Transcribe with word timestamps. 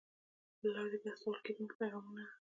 له 0.61 0.67
لارې 0.75 0.97
د 1.03 1.05
استول 1.13 1.37
کېدونکو 1.45 1.73
پیغامونو 1.81 2.25